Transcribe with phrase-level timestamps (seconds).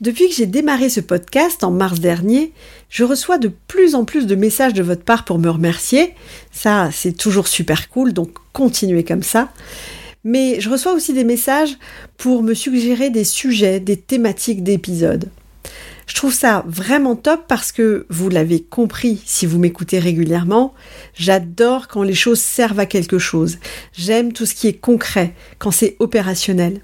[0.00, 2.52] Depuis que j'ai démarré ce podcast en mars dernier,
[2.88, 6.14] je reçois de plus en plus de messages de votre part pour me remercier.
[6.52, 9.50] Ça, c'est toujours super cool, donc continuez comme ça.
[10.22, 11.76] Mais je reçois aussi des messages
[12.16, 15.28] pour me suggérer des sujets, des thématiques d'épisodes.
[16.06, 20.74] Je trouve ça vraiment top parce que, vous l'avez compris si vous m'écoutez régulièrement,
[21.14, 23.58] j'adore quand les choses servent à quelque chose.
[23.94, 26.82] J'aime tout ce qui est concret, quand c'est opérationnel.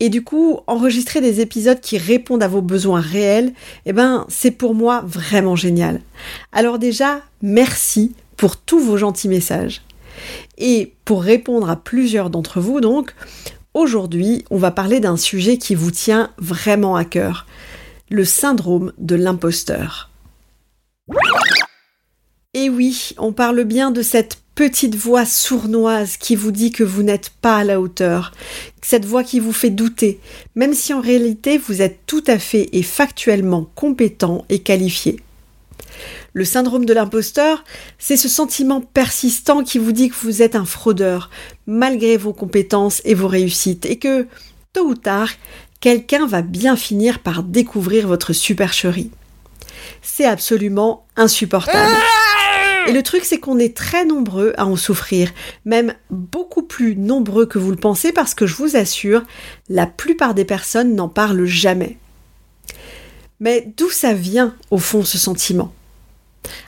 [0.00, 3.52] Et du coup, enregistrer des épisodes qui répondent à vos besoins réels,
[3.84, 6.00] eh ben, c'est pour moi vraiment génial.
[6.52, 9.82] Alors déjà, merci pour tous vos gentils messages.
[10.56, 13.14] Et pour répondre à plusieurs d'entre vous, donc,
[13.74, 17.46] aujourd'hui, on va parler d'un sujet qui vous tient vraiment à cœur,
[18.10, 20.10] le syndrome de l'imposteur.
[22.54, 27.02] Et oui, on parle bien de cette petite voix sournoise qui vous dit que vous
[27.02, 28.30] n'êtes pas à la hauteur,
[28.82, 30.20] cette voix qui vous fait douter,
[30.54, 35.18] même si en réalité vous êtes tout à fait et factuellement compétent et qualifié.
[36.34, 37.64] Le syndrome de l'imposteur,
[37.98, 41.30] c'est ce sentiment persistant qui vous dit que vous êtes un fraudeur,
[41.66, 44.26] malgré vos compétences et vos réussites, et que,
[44.74, 45.30] tôt ou tard,
[45.80, 49.10] quelqu'un va bien finir par découvrir votre supercherie.
[50.02, 51.96] C'est absolument insupportable.
[52.86, 55.30] Et le truc, c'est qu'on est très nombreux à en souffrir,
[55.64, 59.22] même beaucoup plus nombreux que vous le pensez, parce que je vous assure,
[59.68, 61.98] la plupart des personnes n'en parlent jamais.
[63.38, 65.72] Mais d'où ça vient, au fond, ce sentiment?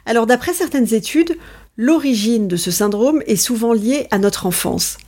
[0.07, 1.37] Alors, d'après certaines études,
[1.77, 4.99] l'origine de ce syndrome est souvent liée à notre enfance.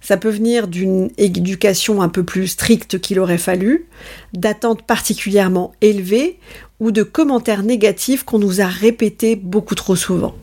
[0.00, 3.86] Ça peut venir d'une éducation un peu plus stricte qu'il aurait fallu,
[4.32, 6.38] d'attentes particulièrement élevées
[6.80, 10.34] ou de commentaires négatifs qu'on nous a répétés beaucoup trop souvent.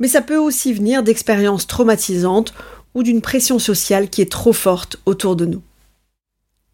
[0.00, 2.52] Mais ça peut aussi venir d'expériences traumatisantes
[2.94, 5.62] ou d'une pression sociale qui est trop forte autour de nous.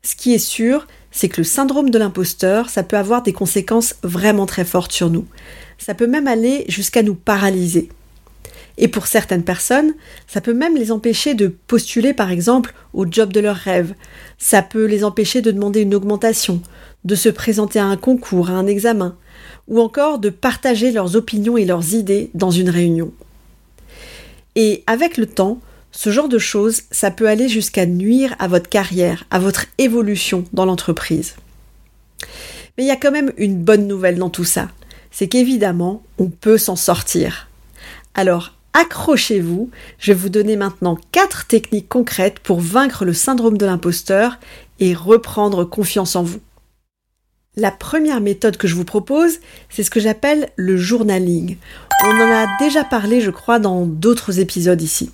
[0.02, 3.94] Ce qui est sûr, c'est que le syndrome de l'imposteur, ça peut avoir des conséquences
[4.02, 5.26] vraiment très fortes sur nous.
[5.78, 7.88] Ça peut même aller jusqu'à nous paralyser.
[8.76, 9.94] Et pour certaines personnes,
[10.26, 13.94] ça peut même les empêcher de postuler par exemple au job de leurs rêves.
[14.38, 16.60] Ça peut les empêcher de demander une augmentation,
[17.04, 19.16] de se présenter à un concours, à un examen,
[19.68, 23.12] ou encore de partager leurs opinions et leurs idées dans une réunion.
[24.56, 25.60] Et avec le temps,
[25.92, 30.44] ce genre de choses, ça peut aller jusqu'à nuire à votre carrière, à votre évolution
[30.52, 31.36] dans l'entreprise.
[32.76, 34.68] Mais il y a quand même une bonne nouvelle dans tout ça,
[35.12, 37.48] c'est qu'évidemment, on peut s'en sortir.
[38.14, 43.64] Alors, accrochez-vous, je vais vous donner maintenant quatre techniques concrètes pour vaincre le syndrome de
[43.64, 44.38] l'imposteur
[44.80, 46.40] et reprendre confiance en vous.
[47.56, 49.38] La première méthode que je vous propose,
[49.70, 51.56] c'est ce que j'appelle le journaling.
[52.04, 55.12] On en a déjà parlé, je crois, dans d'autres épisodes ici.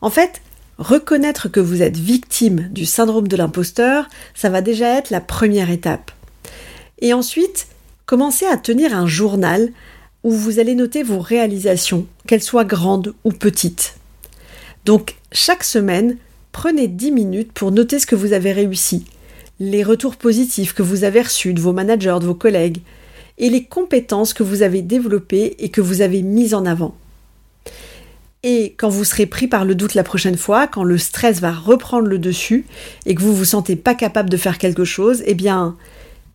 [0.00, 0.40] En fait,
[0.78, 5.70] reconnaître que vous êtes victime du syndrome de l'imposteur, ça va déjà être la première
[5.70, 6.10] étape.
[7.00, 7.66] Et ensuite,
[8.06, 9.68] commencez à tenir un journal
[10.24, 13.96] où vous allez noter vos réalisations, qu'elles soient grandes ou petites.
[14.84, 16.16] Donc, chaque semaine,
[16.52, 19.04] prenez 10 minutes pour noter ce que vous avez réussi,
[19.60, 22.80] les retours positifs que vous avez reçus de vos managers, de vos collègues,
[23.38, 26.94] et les compétences que vous avez développées et que vous avez mises en avant.
[28.44, 31.52] Et quand vous serez pris par le doute la prochaine fois, quand le stress va
[31.52, 32.66] reprendre le dessus
[33.06, 35.76] et que vous vous sentez pas capable de faire quelque chose, eh bien,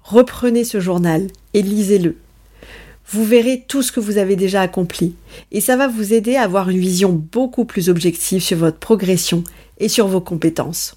[0.04, 2.16] reprenez ce journal et lisez-le.
[3.10, 5.16] Vous verrez tout ce que vous avez déjà accompli
[5.52, 9.46] et ça va vous aider à avoir une vision beaucoup plus objective sur votre progression
[9.78, 10.96] et sur vos compétences.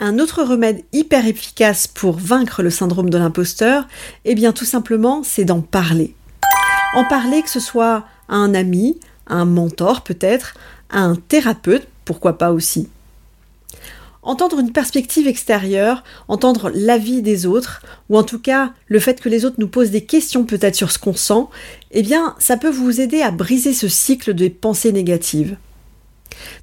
[0.00, 3.86] Un autre remède hyper efficace pour vaincre le syndrome de l'imposteur,
[4.24, 6.16] eh bien tout simplement, c'est d'en parler.
[6.96, 10.54] En parler que ce soit à un ami, à un mentor peut-être,
[10.90, 12.88] à un thérapeute, pourquoi pas aussi.
[14.24, 19.28] Entendre une perspective extérieure, entendre l'avis des autres, ou en tout cas le fait que
[19.28, 21.44] les autres nous posent des questions peut-être sur ce qu'on sent,
[21.92, 25.56] eh bien ça peut vous aider à briser ce cycle de pensées négatives.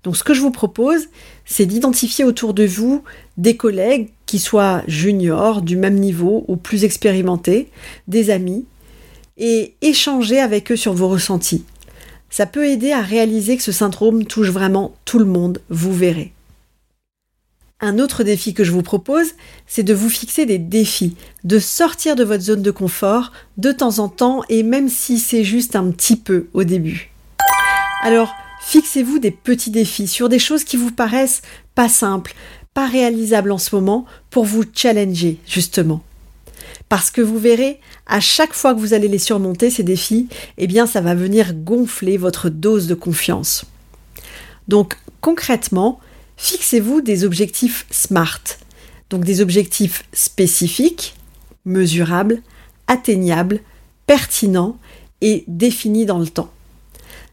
[0.03, 1.07] Donc ce que je vous propose,
[1.45, 3.03] c'est d'identifier autour de vous
[3.37, 7.69] des collègues qui soient juniors, du même niveau ou plus expérimentés,
[8.07, 8.65] des amis,
[9.37, 11.63] et échanger avec eux sur vos ressentis.
[12.29, 16.33] Ça peut aider à réaliser que ce syndrome touche vraiment tout le monde, vous verrez.
[17.83, 19.31] Un autre défi que je vous propose,
[19.65, 23.97] c'est de vous fixer des défis, de sortir de votre zone de confort de temps
[23.97, 27.09] en temps et même si c'est juste un petit peu au début.
[28.03, 31.41] Alors, fixez-vous des petits défis sur des choses qui vous paraissent
[31.73, 32.35] pas simples,
[32.75, 36.03] pas réalisables en ce moment pour vous challenger, justement.
[36.87, 40.27] Parce que vous verrez, à chaque fois que vous allez les surmonter, ces défis,
[40.59, 43.65] eh bien, ça va venir gonfler votre dose de confiance.
[44.67, 45.99] Donc, concrètement,
[46.43, 48.41] Fixez-vous des objectifs SMART,
[49.11, 51.13] donc des objectifs spécifiques,
[51.65, 52.41] mesurables,
[52.87, 53.59] atteignables,
[54.07, 54.79] pertinents
[55.21, 56.51] et définis dans le temps.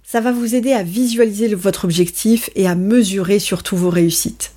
[0.05, 4.53] Ça va vous aider à visualiser votre objectif et à mesurer surtout vos réussites.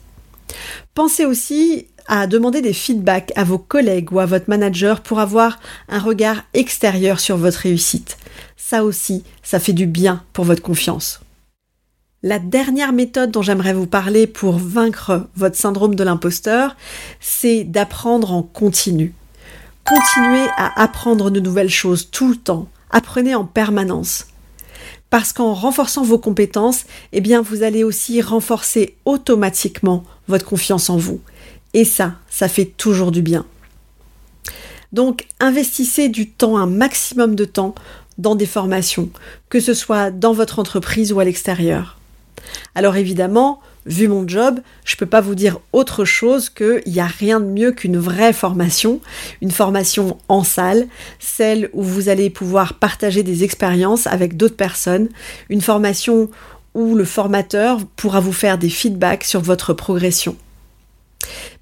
[0.96, 5.62] Pensez aussi à demander des feedbacks à vos collègues ou à votre manager pour avoir
[5.88, 8.18] un regard extérieur sur votre réussite.
[8.58, 11.22] Ça aussi, ça fait du bien pour votre confiance.
[12.24, 16.76] La dernière méthode dont j'aimerais vous parler pour vaincre votre syndrome de l'imposteur,
[17.20, 19.16] c'est d'apprendre en continu.
[19.86, 22.68] Continuez à apprendre de nouvelles choses tout le temps.
[22.92, 24.28] Apprenez en permanence.
[25.10, 30.98] Parce qu'en renforçant vos compétences, eh bien, vous allez aussi renforcer automatiquement votre confiance en
[30.98, 31.22] vous.
[31.74, 33.48] Et ça, ça fait toujours du bien.
[34.94, 37.74] Donc, investissez du temps, un maximum de temps,
[38.20, 39.10] dans des formations,
[39.50, 41.98] que ce soit dans votre entreprise ou à l'extérieur.
[42.76, 47.00] Alors évidemment, vu mon job, je ne peux pas vous dire autre chose qu'il n'y
[47.00, 49.00] a rien de mieux qu'une vraie formation,
[49.42, 50.88] une formation en salle,
[51.20, 55.10] celle où vous allez pouvoir partager des expériences avec d'autres personnes,
[55.50, 56.30] une formation
[56.74, 60.36] où le formateur pourra vous faire des feedbacks sur votre progression.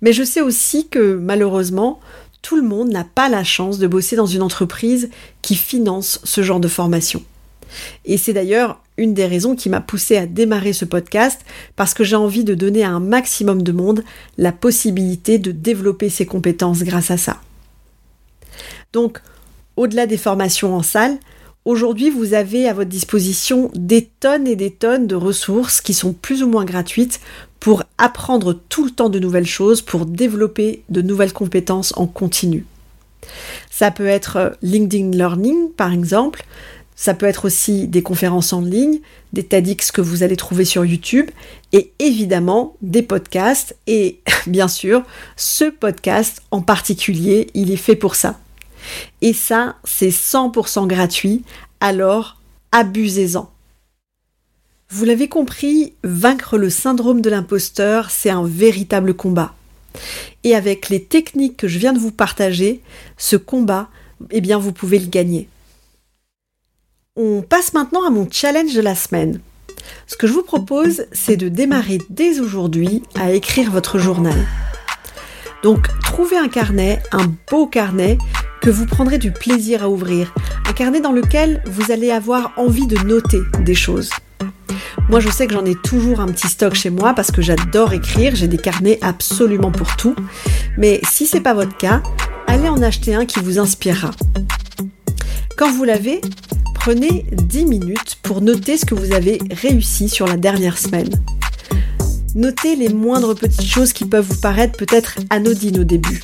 [0.02, 2.00] Mais je sais aussi que malheureusement,
[2.42, 5.10] tout le monde n'a pas la chance de bosser dans une entreprise
[5.42, 7.24] qui finance ce genre de formation.
[8.06, 11.42] Et c'est d'ailleurs une des raisons qui m'a poussé à démarrer ce podcast
[11.76, 14.04] parce que j'ai envie de donner à un maximum de monde
[14.38, 17.38] la possibilité de développer ses compétences grâce à ça.
[18.94, 19.22] Donc,
[19.78, 21.18] au-delà des formations en salle,
[21.64, 26.14] aujourd'hui vous avez à votre disposition des tonnes et des tonnes de ressources qui sont
[26.14, 27.22] plus ou moins gratuites
[27.60, 32.66] pour apprendre tout le temps de nouvelles choses, pour développer de nouvelles compétences en continu.
[33.70, 36.44] Ça peut être LinkedIn Learning par exemple,
[37.00, 39.00] ça peut être aussi des conférences en ligne,
[39.32, 41.32] des TEDx que vous allez trouver sur YouTube
[41.72, 43.74] et évidemment des podcasts.
[43.88, 45.04] Et bien sûr,
[45.38, 48.38] ce podcast en particulier, il est fait pour ça.
[49.22, 51.46] Et ça, c'est 100% gratuit,
[51.80, 52.36] alors
[52.74, 53.50] abusez-en.
[54.90, 59.56] Vous l'avez compris, vaincre le syndrome de l'imposteur, c'est un véritable combat.
[60.44, 62.82] Et avec les techniques que je viens de vous partager,
[63.18, 63.88] ce combat,
[64.32, 65.48] eh bien, vous pouvez le gagner.
[67.16, 69.42] On passe maintenant à mon challenge de la semaine.
[70.06, 74.38] Ce que je vous propose, c'est de démarrer dès aujourd'hui à écrire votre journal.
[75.64, 78.20] Donc, trouvez un carnet, un beau carnet
[78.62, 80.34] que vous prendrez du plaisir à ouvrir.
[80.68, 84.12] Un carnet dans lequel vous allez avoir envie de noter des choses.
[85.10, 87.92] Moi, je sais que j'en ai toujours un petit stock chez moi parce que j'adore
[87.94, 88.36] écrire.
[88.36, 90.16] J'ai des carnets absolument pour tout.
[90.78, 92.04] Mais si c'est pas votre cas,
[92.46, 94.12] allez en acheter un qui vous inspirera.
[95.58, 96.22] Quand vous l'avez,
[96.80, 101.10] Prenez 10 minutes pour noter ce que vous avez réussi sur la dernière semaine.
[102.36, 106.22] Notez les moindres petites choses qui peuvent vous paraître peut-être anodines au début.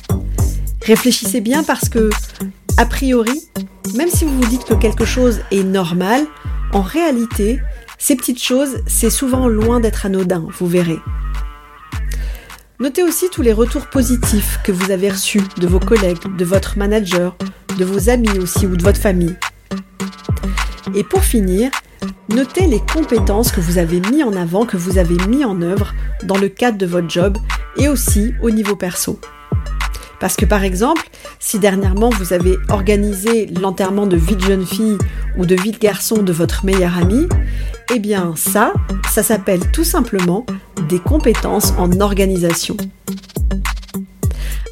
[0.82, 2.08] Réfléchissez bien parce que,
[2.78, 3.42] a priori,
[3.94, 6.24] même si vous vous dites que quelque chose est normal,
[6.72, 7.60] en réalité,
[7.98, 10.98] ces petites choses, c'est souvent loin d'être anodin, vous verrez.
[12.80, 16.78] Notez aussi tous les retours positifs que vous avez reçus de vos collègues, de votre
[16.78, 17.36] manager,
[17.78, 19.36] de vos amis aussi ou de votre famille.
[20.96, 21.70] Et pour finir,
[22.30, 25.94] notez les compétences que vous avez mis en avant, que vous avez mis en œuvre
[26.24, 27.36] dans le cadre de votre job
[27.76, 29.20] et aussi au niveau perso.
[30.20, 31.06] Parce que par exemple,
[31.38, 34.96] si dernièrement vous avez organisé l'enterrement de vie de jeune fille
[35.36, 37.28] ou de vie de garçon de votre meilleur ami,
[37.94, 38.72] eh bien ça,
[39.12, 40.46] ça s'appelle tout simplement
[40.88, 42.78] des compétences en organisation.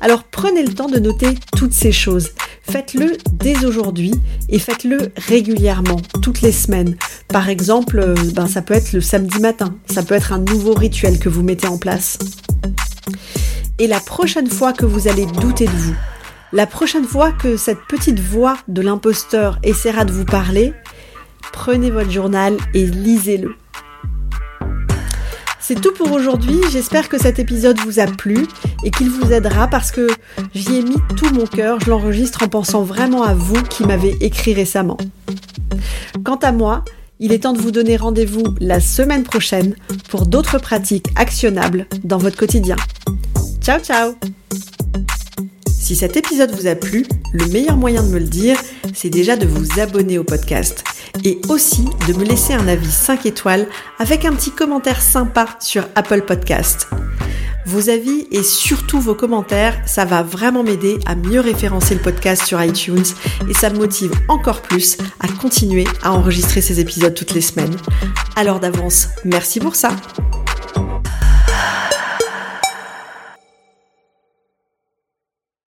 [0.01, 2.31] Alors prenez le temps de noter toutes ces choses.
[2.71, 4.13] Faites-le dès aujourd'hui
[4.49, 6.97] et faites-le régulièrement, toutes les semaines.
[7.29, 10.75] Par exemple, euh, ben, ça peut être le samedi matin, ça peut être un nouveau
[10.75, 12.19] rituel que vous mettez en place.
[13.79, 15.95] Et la prochaine fois que vous allez douter de vous,
[16.53, 20.73] la prochaine fois que cette petite voix de l'imposteur essaiera de vous parler,
[21.53, 23.57] prenez votre journal et lisez-le.
[25.67, 28.47] C'est tout pour aujourd'hui, j'espère que cet épisode vous a plu
[28.85, 30.09] et qu'il vous aidera parce que
[30.55, 34.15] j'y ai mis tout mon cœur, je l'enregistre en pensant vraiment à vous qui m'avez
[34.21, 34.99] écrit récemment.
[36.23, 36.85] Quant à moi,
[37.19, 39.75] il est temps de vous donner rendez-vous la semaine prochaine
[40.11, 42.77] pour d'autres pratiques actionnables dans votre quotidien.
[43.63, 44.17] Ciao ciao
[45.85, 48.57] Si cet épisode vous a plu, le meilleur moyen de me le dire,
[48.95, 50.83] c'est déjà de vous abonner au podcast
[51.25, 55.87] et aussi de me laisser un avis 5 étoiles avec un petit commentaire sympa sur
[55.95, 56.89] Apple Podcast.
[57.67, 62.47] Vos avis et surtout vos commentaires, ça va vraiment m'aider à mieux référencer le podcast
[62.47, 63.05] sur iTunes
[63.47, 67.77] et ça me motive encore plus à continuer à enregistrer ces épisodes toutes les semaines.
[68.37, 69.91] Alors d'avance, merci pour ça.